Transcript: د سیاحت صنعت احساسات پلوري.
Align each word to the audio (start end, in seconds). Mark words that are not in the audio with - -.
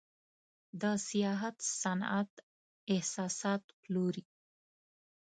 د 0.81 0.83
سیاحت 1.07 1.57
صنعت 1.81 2.31
احساسات 2.93 3.63
پلوري. 3.81 4.23